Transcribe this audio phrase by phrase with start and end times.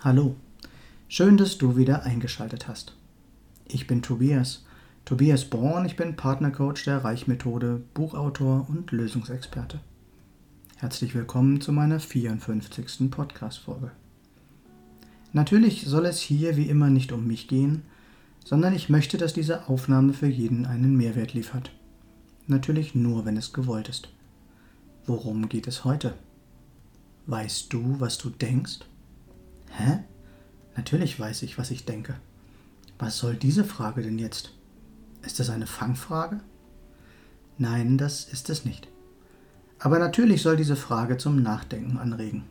[0.00, 0.36] Hallo,
[1.08, 2.94] schön, dass du wieder eingeschaltet hast.
[3.66, 4.64] Ich bin Tobias,
[5.04, 9.80] Tobias Born, ich bin Partnercoach der Reichmethode, Buchautor und Lösungsexperte.
[10.76, 13.10] Herzlich willkommen zu meiner 54.
[13.10, 13.90] Podcast-Folge.
[15.32, 17.82] Natürlich soll es hier wie immer nicht um mich gehen,
[18.44, 21.72] sondern ich möchte, dass diese Aufnahme für jeden einen Mehrwert liefert.
[22.46, 24.10] Natürlich nur, wenn es gewollt ist.
[25.06, 26.14] Worum geht es heute?
[27.26, 28.78] Weißt du, was du denkst?
[29.78, 30.00] Hä?
[30.76, 32.16] Natürlich weiß ich, was ich denke.
[32.98, 34.52] Was soll diese Frage denn jetzt?
[35.22, 36.40] Ist das eine Fangfrage?
[37.58, 38.88] Nein, das ist es nicht.
[39.78, 42.44] Aber natürlich soll diese Frage zum Nachdenken anregen.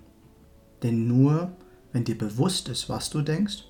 [0.84, 1.52] Denn nur
[1.91, 3.66] wenn dir bewusst ist, was du denkst,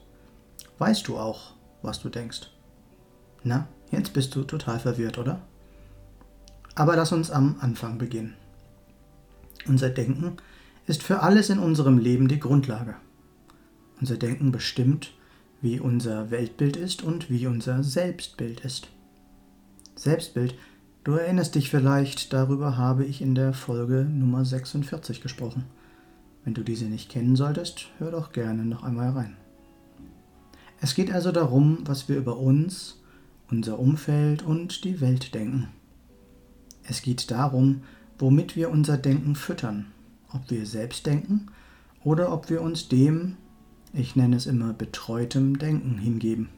[0.77, 2.51] weißt du auch, was du denkst.
[3.43, 5.41] Na, jetzt bist du total verwirrt, oder?
[6.75, 8.35] Aber lass uns am Anfang beginnen.
[9.65, 10.37] Unser Denken
[10.85, 12.95] ist für alles in unserem Leben die Grundlage.
[13.99, 15.13] Unser Denken bestimmt,
[15.61, 18.89] wie unser Weltbild ist und wie unser Selbstbild ist.
[19.95, 20.55] Selbstbild,
[21.03, 25.65] du erinnerst dich vielleicht, darüber habe ich in der Folge Nummer 46 gesprochen.
[26.43, 29.35] Wenn du diese nicht kennen solltest, hör doch gerne noch einmal rein.
[30.79, 33.01] Es geht also darum, was wir über uns,
[33.49, 35.69] unser Umfeld und die Welt denken.
[36.83, 37.81] Es geht darum,
[38.19, 39.87] womit wir unser Denken füttern,
[40.31, 41.47] ob wir selbst denken
[42.03, 43.37] oder ob wir uns dem,
[43.97, 46.49] ich nenne es immer betreutem Denken hingeben.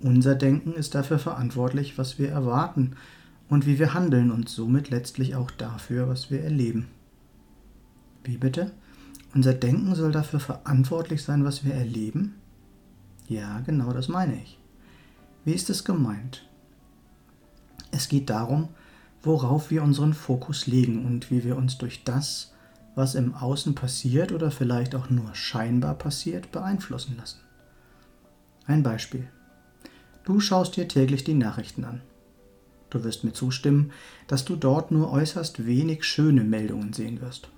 [0.00, 2.92] Unser Denken ist dafür verantwortlich, was wir erwarten
[3.48, 6.88] und wie wir handeln und somit letztlich auch dafür, was wir erleben.
[8.24, 8.72] Wie bitte?
[9.34, 12.34] Unser Denken soll dafür verantwortlich sein, was wir erleben?
[13.28, 14.58] Ja, genau das meine ich.
[15.44, 16.46] Wie ist es gemeint?
[17.90, 18.68] Es geht darum,
[19.22, 22.52] worauf wir unseren Fokus legen und wie wir uns durch das,
[22.94, 27.40] was im Außen passiert oder vielleicht auch nur scheinbar passiert, beeinflussen lassen.
[28.66, 29.28] Ein Beispiel.
[30.24, 32.00] Du schaust dir täglich die Nachrichten an.
[32.90, 33.90] Du wirst mir zustimmen,
[34.26, 37.48] dass du dort nur äußerst wenig schöne Meldungen sehen wirst.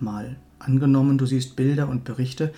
[0.00, 2.52] Mal angenommen, du siehst Bilder und Berichte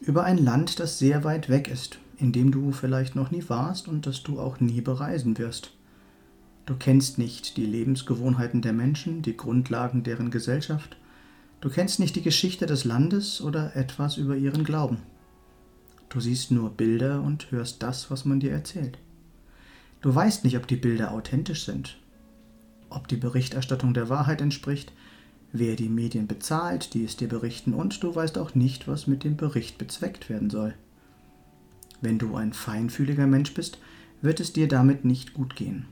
[0.00, 3.88] über ein Land, das sehr weit weg ist, in dem du vielleicht noch nie warst
[3.88, 5.72] und das du auch nie bereisen wirst.
[6.66, 10.96] Du kennst nicht die Lebensgewohnheiten der Menschen, die Grundlagen deren Gesellschaft,
[11.60, 14.98] Du kennst nicht die Geschichte des Landes oder etwas über ihren Glauben.
[16.08, 18.98] Du siehst nur Bilder und hörst das, was man dir erzählt.
[20.00, 21.98] Du weißt nicht, ob die Bilder authentisch sind,
[22.88, 24.92] ob die Berichterstattung der Wahrheit entspricht,
[25.52, 29.24] wer die Medien bezahlt, die es dir berichten, und du weißt auch nicht, was mit
[29.24, 30.74] dem Bericht bezweckt werden soll.
[32.00, 33.78] Wenn du ein feinfühliger Mensch bist,
[34.22, 35.86] wird es dir damit nicht gut gehen.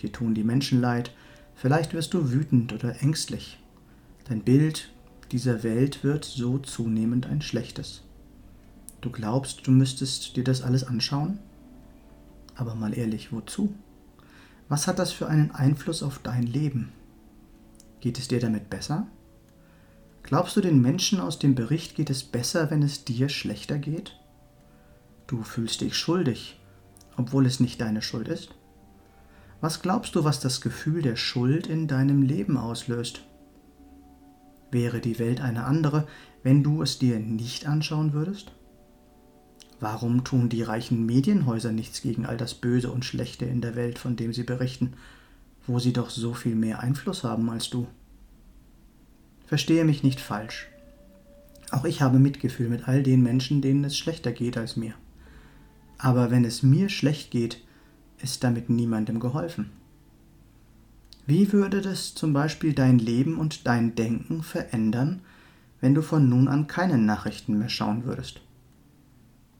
[0.00, 1.12] Dir tun die Menschen leid,
[1.56, 3.58] vielleicht wirst du wütend oder ängstlich.
[4.28, 4.90] Dein Bild,
[5.32, 8.02] dieser Welt wird so zunehmend ein schlechtes.
[9.00, 11.38] Du glaubst, du müsstest dir das alles anschauen?
[12.54, 13.74] Aber mal ehrlich, wozu?
[14.68, 16.92] Was hat das für einen Einfluss auf dein Leben?
[18.00, 19.06] Geht es dir damit besser?
[20.22, 24.16] Glaubst du, den Menschen aus dem Bericht geht es besser, wenn es dir schlechter geht?
[25.26, 26.60] Du fühlst dich schuldig,
[27.16, 28.50] obwohl es nicht deine Schuld ist?
[29.60, 33.22] Was glaubst du, was das Gefühl der Schuld in deinem Leben auslöst?
[34.70, 36.06] Wäre die Welt eine andere,
[36.42, 38.52] wenn du es dir nicht anschauen würdest?
[39.80, 43.98] Warum tun die reichen Medienhäuser nichts gegen all das Böse und Schlechte in der Welt,
[43.98, 44.92] von dem sie berichten,
[45.66, 47.88] wo sie doch so viel mehr Einfluss haben als du?
[49.46, 50.68] Verstehe mich nicht falsch.
[51.70, 54.94] Auch ich habe Mitgefühl mit all den Menschen, denen es schlechter geht als mir.
[55.98, 57.62] Aber wenn es mir schlecht geht,
[58.22, 59.70] ist damit niemandem geholfen.
[61.30, 65.20] Wie würde das zum Beispiel dein Leben und dein Denken verändern,
[65.80, 68.40] wenn du von nun an keine Nachrichten mehr schauen würdest?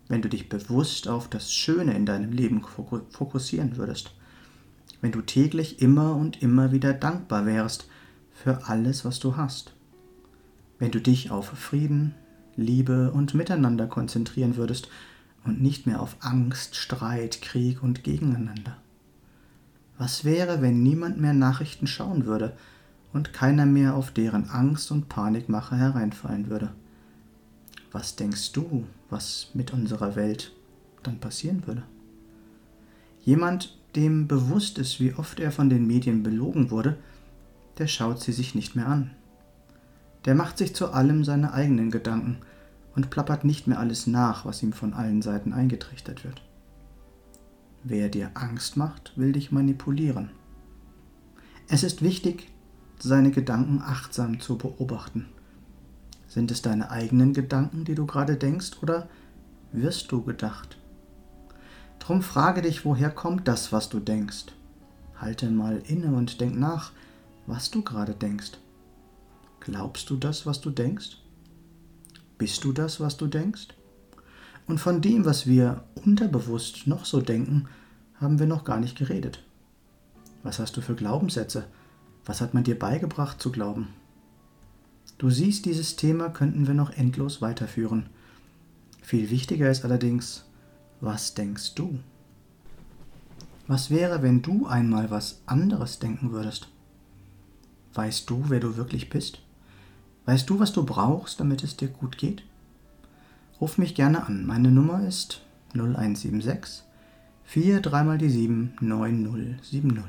[0.08, 4.16] Wenn du dich bewusst auf das Schöne in deinem Leben fokussieren würdest?
[5.00, 7.88] Wenn du täglich immer und immer wieder dankbar wärst
[8.32, 9.72] für alles, was du hast?
[10.80, 12.16] Wenn du dich auf Frieden,
[12.56, 14.88] Liebe und Miteinander konzentrieren würdest
[15.44, 18.76] und nicht mehr auf Angst, Streit, Krieg und Gegeneinander?
[20.00, 22.56] Was wäre, wenn niemand mehr Nachrichten schauen würde
[23.12, 26.70] und keiner mehr auf deren Angst und Panikmache hereinfallen würde?
[27.92, 30.52] Was denkst du, was mit unserer Welt
[31.02, 31.82] dann passieren würde?
[33.20, 36.96] Jemand, dem bewusst ist, wie oft er von den Medien belogen wurde,
[37.76, 39.10] der schaut sie sich nicht mehr an.
[40.24, 42.38] Der macht sich zu allem seine eigenen Gedanken
[42.96, 46.40] und plappert nicht mehr alles nach, was ihm von allen Seiten eingetrichtert wird.
[47.82, 50.30] Wer dir Angst macht, will dich manipulieren.
[51.68, 52.48] Es ist wichtig,
[52.98, 55.26] seine Gedanken achtsam zu beobachten.
[56.28, 59.08] Sind es deine eigenen Gedanken, die du gerade denkst, oder
[59.72, 60.76] wirst du gedacht?
[61.98, 64.46] Drum frage dich, woher kommt das, was du denkst?
[65.16, 66.92] Halte mal inne und denk nach,
[67.46, 68.52] was du gerade denkst.
[69.60, 71.18] Glaubst du das, was du denkst?
[72.38, 73.68] Bist du das, was du denkst?
[74.70, 77.66] Und von dem, was wir unterbewusst noch so denken,
[78.20, 79.42] haben wir noch gar nicht geredet.
[80.44, 81.64] Was hast du für Glaubenssätze?
[82.24, 83.88] Was hat man dir beigebracht zu glauben?
[85.18, 88.10] Du siehst, dieses Thema könnten wir noch endlos weiterführen.
[89.02, 90.44] Viel wichtiger ist allerdings,
[91.00, 91.98] was denkst du?
[93.66, 96.68] Was wäre, wenn du einmal was anderes denken würdest?
[97.94, 99.40] Weißt du, wer du wirklich bist?
[100.26, 102.44] Weißt du, was du brauchst, damit es dir gut geht?
[103.60, 104.46] Ruf mich gerne an.
[104.46, 105.42] Meine Nummer ist
[105.74, 106.82] 0176
[107.44, 110.02] 4 3 mal die 7 9070.